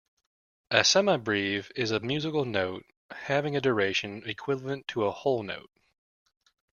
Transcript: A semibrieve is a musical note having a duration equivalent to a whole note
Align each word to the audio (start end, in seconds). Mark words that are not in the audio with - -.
A 0.71 0.79
semibrieve 0.79 1.69
is 1.75 1.91
a 1.91 1.99
musical 1.99 2.43
note 2.43 2.87
having 3.11 3.55
a 3.55 3.61
duration 3.61 4.23
equivalent 4.27 4.87
to 4.87 5.03
a 5.05 5.11
whole 5.11 5.43
note 5.43 5.69